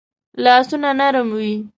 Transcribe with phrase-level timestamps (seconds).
[0.43, 1.51] لاسونه نرم وي